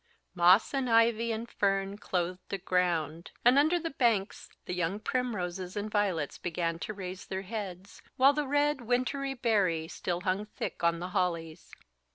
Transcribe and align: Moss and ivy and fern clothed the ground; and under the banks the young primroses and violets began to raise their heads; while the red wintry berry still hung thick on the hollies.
Moss 0.33 0.73
and 0.73 0.89
ivy 0.89 1.31
and 1.31 1.47
fern 1.47 1.95
clothed 1.95 2.41
the 2.49 2.57
ground; 2.57 3.29
and 3.45 3.59
under 3.59 3.77
the 3.77 3.91
banks 3.91 4.49
the 4.65 4.73
young 4.73 4.99
primroses 4.99 5.77
and 5.77 5.91
violets 5.91 6.39
began 6.39 6.79
to 6.79 6.91
raise 6.95 7.27
their 7.27 7.43
heads; 7.43 8.01
while 8.17 8.33
the 8.33 8.47
red 8.47 8.81
wintry 8.81 9.35
berry 9.35 9.87
still 9.87 10.21
hung 10.21 10.47
thick 10.47 10.83
on 10.83 10.97
the 10.97 11.09
hollies. 11.09 11.69